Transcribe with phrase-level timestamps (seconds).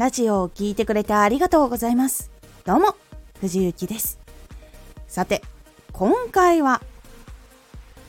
[0.00, 2.30] ラジオを聴いてくれてありがとうございます。
[2.64, 2.96] どうも、
[3.38, 4.18] 藤幸です。
[5.06, 5.42] さて、
[5.92, 6.80] 今回は、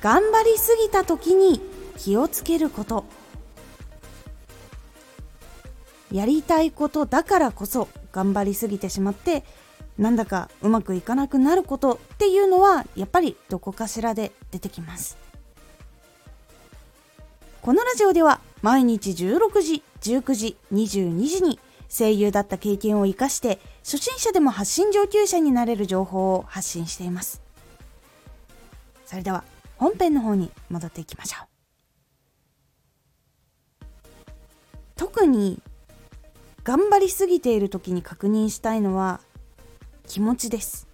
[0.01, 1.59] 頑張りすぎた時に
[1.97, 3.03] 気をつけること。
[6.13, 9.43] やりたいことだからこそ頑張りすぎてしまって
[9.97, 15.17] なんだかうまくいかなくなることっていうのはやっぱりどこかしらで出てきます
[17.61, 21.59] このラジオでは毎日16時19時22時に
[21.91, 27.41] 声優だった経験を生かして初心者でも発信上級者になれる情報を発信しています。
[29.05, 29.43] それでは
[29.77, 31.47] 本編の方に戻っていきましょう。
[34.95, 35.61] 特に
[36.63, 39.19] 頑張りすぎている時に確認したいのは
[40.07, 40.87] 気持ちです。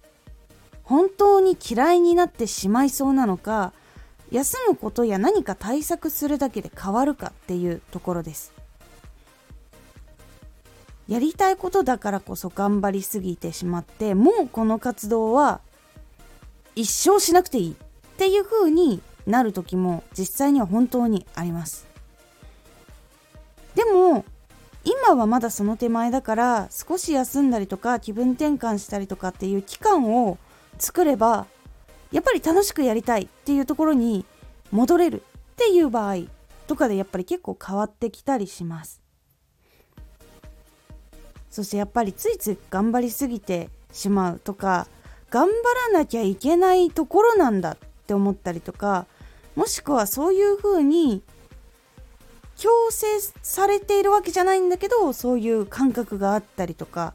[0.82, 3.74] 本当に嫌いになってしまいそうなのか
[4.30, 8.57] 休むことや何か対策するだけで変わるかっていうところです。
[11.08, 15.60] やりたいことだからこそ頑張りすぎてしまってもうこの活動は
[16.76, 17.74] 一生しなくていいっ
[18.18, 21.86] ていう風になる時も実際には本当にあります。
[23.74, 24.24] でも
[24.84, 30.38] 今はまだその手前だから少し休んだりとか気分転換したりとかっていう期間を
[30.78, 31.46] 作れば
[32.10, 34.24] やっぱり楽しくやりたいっていうところに
[34.72, 36.24] 戻れるっていう場合
[36.66, 39.07] とかでやっぱり結構変わってきたりします。
[41.50, 44.86] そしてやっぱりついつい頑張りすぎてしまうとか
[45.30, 45.52] 頑張
[45.92, 49.06] らなきゃいけないところなんだって思ったりとか
[49.56, 51.22] もしくはそういうふうに
[52.56, 53.06] 強制
[53.42, 57.14] されているわけじゃないんだけどそういう感覚があったりとか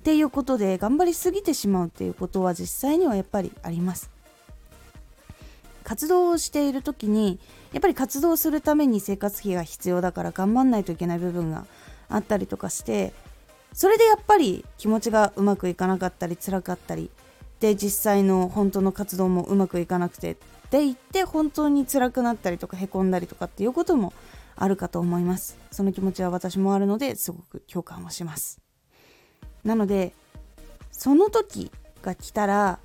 [0.00, 4.10] っていうことで頑張りすぎてしまうっていうことは実際にはやっぱりあります。
[5.82, 7.38] 活動をしている時に
[7.72, 11.66] やっぱり活動するために生活費が必要だから頑張んないといけない部分が
[12.08, 13.12] あったりとかして
[13.74, 17.10] それでやっぱり気持ちがうまくいかなかったり辛かったり
[17.58, 20.34] で実際の本当の活動もうまくいかなくてっ
[20.70, 24.12] て言って本当に辛くなったりとかへこんだりとかっていうことも
[24.54, 25.58] あるかと思います。
[25.72, 28.60] その気持ちは私もあるのですごく共感をします。
[29.64, 30.12] なので
[30.92, 32.78] その時が来たら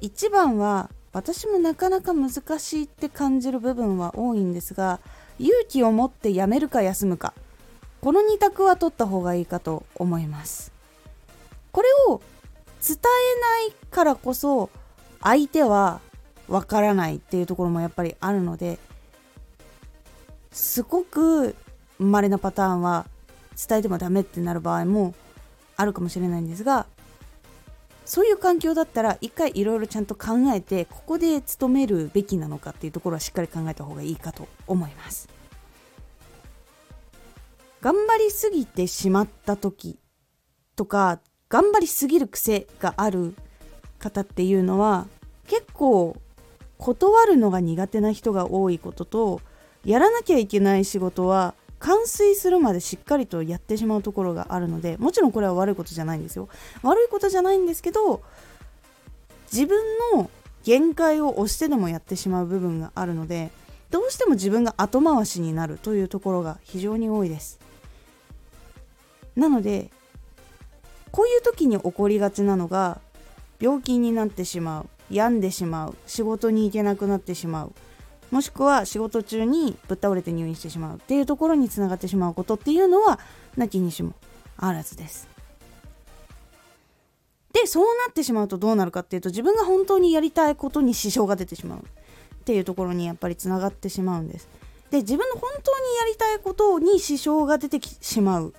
[0.00, 5.00] 一番は私もなかなか難しいって感じる部分は多いんですが
[5.38, 7.34] 勇気を持ってやめるか休むか。
[8.00, 10.72] この2択は取った方がいいかと思います。
[11.72, 12.20] これを
[12.86, 14.70] 伝えないからこそ
[15.20, 16.00] 相手は
[16.48, 18.78] わからないっていうところもやっぱりあるので
[20.50, 21.54] すごく
[21.98, 23.06] 稀なパターンは
[23.68, 25.14] 伝えてもダメってなる場合も
[25.76, 26.86] あるかもしれないんですが
[28.04, 35.28] そういう環境だったら一回いろいろちゃんと考えてここで勤めるべきなのかっていうところはしっかり考えた方がいいかと思います。
[37.80, 39.98] 頑張りすぎてしまった時
[40.74, 43.34] とか頑張りすぎる癖がある
[43.98, 45.06] 方っていうのは
[45.46, 46.16] 結構
[46.76, 49.40] 断るのが苦手な人が多いことと
[49.84, 56.48] やらなきゃいけない仕事は完遂するまでしっかりとやってしまうところがあるのでもちろんこれは悪いことじゃないんですよ。
[56.82, 58.22] 悪いことじゃないんですけど
[59.52, 59.82] 自分
[60.14, 60.30] の
[60.64, 63.50] 限界を押してでもやってしまう部分があるので
[63.90, 67.67] どうしても自分が後回しになるというところが非常に多いです。
[69.38, 69.90] なので
[71.12, 73.00] こういう時に起こりがちなのが
[73.60, 77.72] 病気になってしまう病んでしまう仕事に行けなくなってしまう
[78.30, 83.20] もしくは仕事中にぶっ倒れて入院してしまうっていうところにつながってしまうことっていうのは
[83.56, 84.12] なきにしも
[84.58, 85.28] あらずです。
[87.52, 91.82] でそうなってしまうとどうなるかっていうと自分が本当にやりたいことに支障が出てしまうっ
[92.44, 94.48] ていうところにやっぱりつながってしまうんです。
[94.90, 98.54] で自分の本当にやりたいことに支障が出てしまう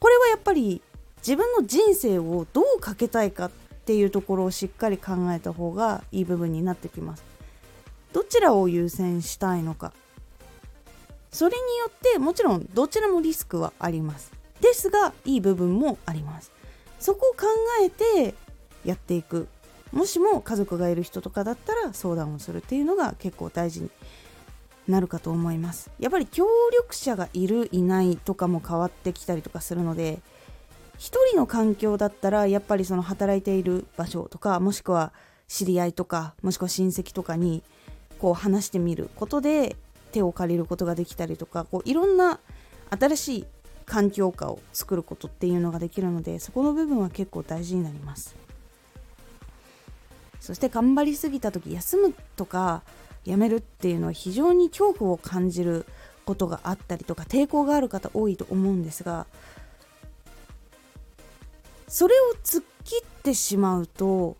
[0.00, 0.82] これはやっぱり
[1.18, 3.50] 自分の人生をどうかけたいかっ
[3.84, 7.22] ていうところをしっかり考えた方がいい部分になってきます。
[8.12, 9.92] どちらを優先したいのか。
[11.30, 14.32] それによってもちろんどちらもリスクはあります。
[14.60, 16.50] ですがいい部分もあります。
[16.98, 17.46] そこを考
[17.82, 18.34] えて
[18.84, 19.48] やっていく。
[19.92, 23.90] もしも家族がいる人とかだったら相談をするっていうのが結構大事に
[24.90, 25.90] なるかと思います。
[25.98, 30.20] やっぱり協力者がいるいないとかも変わってきたりとかするので
[30.98, 35.12] 1人の環境だったらやっぱりその働いている場所とかもしくは
[35.48, 37.62] 知り合いとかもしくは親戚とかに
[38.18, 39.76] こう話してみることで
[40.12, 42.38] 手を借りることができたりとかこういろんな
[42.90, 43.46] 新しい
[43.86, 48.36] 環境下を作ることっていうのができるのでそこの部分は結構大事になります。
[50.38, 52.82] そして頑張りすぎた時休むとか
[53.24, 55.86] やめるっていうのは非常に恐怖を感じる
[56.24, 59.26] ことがあったりとか抵抗がある方多いと思うんですが
[61.88, 64.36] それを突っ切ってしまうと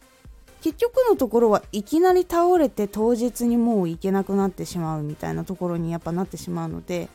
[0.62, 7.08] 結局のところはいきなり倒れて当日にもう行けなくなってしまうみたいなところにやっぱなってしまうので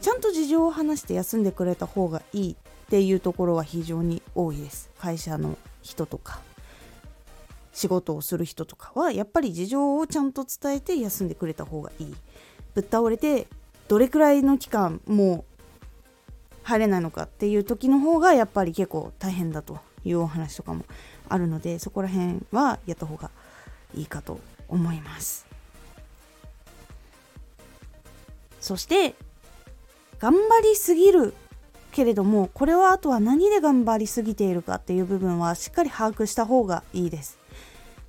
[0.00, 2.56] ちゃんと事情を話して休んでくれた方がいいっ
[2.88, 4.90] ていうところは非常に多いです。
[4.98, 6.40] 会社の人とか。
[7.72, 12.14] 仕事をする人とかはやっぱり事情をちゃんと伝えて休んでくれた方がいい。
[12.74, 13.46] ぶっ倒れて
[13.88, 15.50] どれくらいの期間もう
[16.62, 20.84] 入れないのかっていう時の方がやっぱり結構大変だというお話とかも
[21.28, 23.30] あるのでそこら辺はやった方が
[23.96, 25.46] いいかと思います。
[28.60, 29.14] そして
[30.18, 31.34] 頑張りすぎる
[31.92, 37.39] けれどもこれはあとは何で頑張りすぎているかっていう部分はしっかり把握した方がいいです。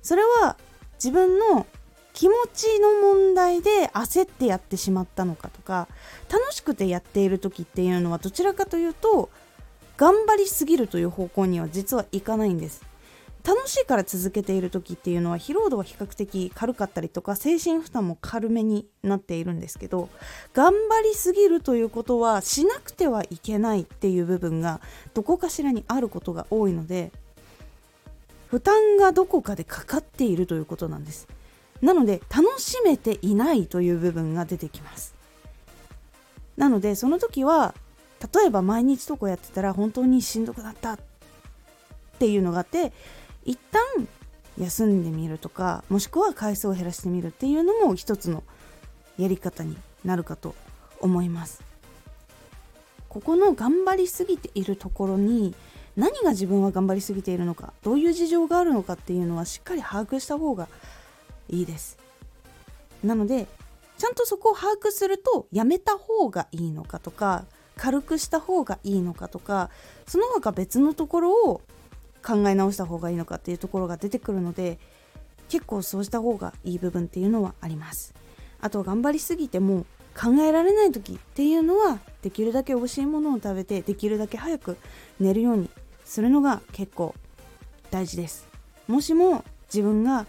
[0.02, 0.56] それは
[0.94, 1.66] 自分の
[2.12, 5.88] 気持ちの問題で焦ってやってしまったのかとか
[6.30, 9.30] 楽しくてやっている時っていうのはどちらかというと
[9.96, 12.92] 頑張りすぎるという方向には実はいかないんです。
[13.44, 20.08] 楽しいから続けている時っていうのは疲労度は比較的軽かったりとか精神負担も軽めになっているんですけど
[20.54, 24.80] 頑張りすぎるということはしなくてはいけないっていう部分が
[25.12, 27.10] どこかしらにあることが多いので
[28.52, 31.26] 負担がどこかでかかっているということなんです。
[31.80, 35.14] なので楽しめていないという部分が出てきます。
[36.58, 37.74] なのでその時は
[38.34, 40.92] 例えば毎日とこやってたら本当にしんどくなった。
[40.92, 40.98] っ
[42.18, 42.92] ていうのがあって
[43.46, 44.06] 一旦
[44.58, 48.44] 休んでみるとかもしくは回数を減らしてみるっていうのも一つの
[49.16, 50.54] やり方になるかと
[51.00, 51.62] 思います。
[53.08, 55.54] ここの頑張りすぎているところに
[55.96, 60.68] 何が自分は頑張りすぎているのかどういう事情があるのかっていうのはしっかり把握した方が
[61.48, 61.98] いいです。
[63.04, 63.46] なので
[63.98, 67.44] ちゃんとそこを把握するとやめた方がいいのかとか
[67.76, 69.70] 軽くした方がいいのかとか
[70.06, 71.60] その他別のところを
[72.24, 74.78] 考え直した方がいいのかっていうところが出てくるので
[75.48, 78.14] 結構そうした方がいい部分っていうのはあります。
[78.60, 79.84] あと頑張りすぎても
[80.16, 84.76] 考えられない時っていうのはできるだけ美味しいものを食べてできるだけ早く
[85.18, 85.70] 寝るように
[86.04, 87.14] するのが結構
[87.90, 88.46] 大事です。
[88.88, 90.26] もしも自分が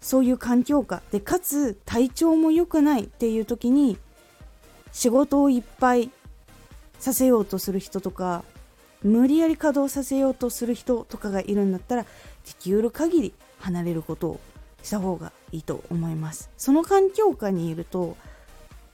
[0.00, 3.96] そういう環境下でかつ体調も良くないっていう時に
[4.92, 6.10] 仕事をいっぱい
[6.98, 8.44] させようとする人とか
[9.02, 12.08] 無理やり稼働させようとする人とかがいるんだったらで
[12.58, 14.40] きうる限り離れることを
[14.82, 16.50] した方がいいと思います。
[16.56, 18.16] その環境下にいると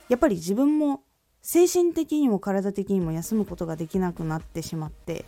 [0.09, 1.03] やっぱり自分も
[1.43, 5.25] 精神的にも体的にも休むことができなくなってしまって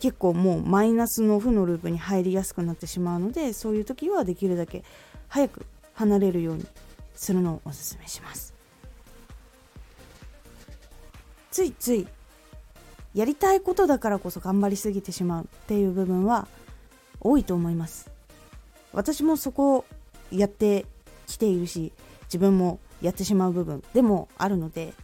[0.00, 4.82] 結構もうマイナスの負のループに入りやすくなってしまうのでそういう時はできるだけ
[5.28, 5.64] 早く
[5.94, 6.66] 離れるように
[7.14, 8.52] するのをおすすめします。
[11.52, 12.08] ついつい
[13.14, 16.48] やりたいことだからこそ頑張りすぎてしまうっていう部分は
[17.20, 18.10] 多いと思います。
[18.92, 19.84] 私もそこを
[20.30, 20.86] やって
[21.26, 21.92] きているし
[22.24, 24.94] 自分もやってしまう部分でもあるので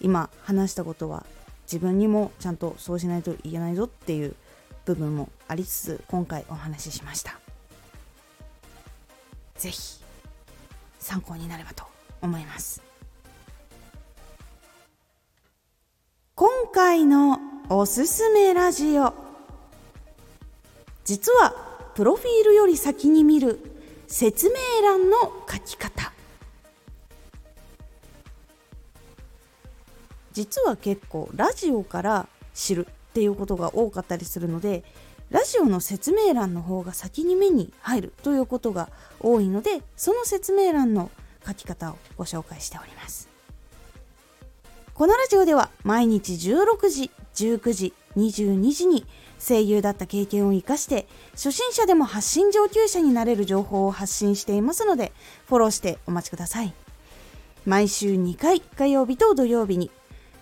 [0.00, 1.24] 今話したことは
[1.64, 4.34] 自分にもちゃんとそうしないといけないぞっていう
[4.84, 7.38] 部分もありつつ今回お話ししました。
[9.56, 10.00] 是非
[10.98, 11.84] 参考になればと
[12.20, 12.82] 思います。
[16.34, 17.38] 今回の
[17.68, 19.14] おすすめラジオ。
[21.04, 21.54] 実は
[21.94, 23.60] プロフィールより先に見る
[24.08, 25.16] 説明欄の
[25.48, 25.93] 書き方。
[30.34, 34.84] 実は結構ラジオから知るっていうことが多かったりするので
[35.30, 38.88] ラジオの説明欄の方が先に目に入るということが
[39.20, 41.10] 多いのでその説明欄の
[41.46, 43.28] 書き方をご紹介しております
[44.92, 49.06] このラジオでは毎日16時、19時、22時に
[49.40, 55.12] 声優だった経験を生かして初心者でも発信上級者になれる情報を発信していますので
[55.46, 56.72] フォローしてお待ちください。
[57.66, 59.90] 毎週2回火曜日と土曜日に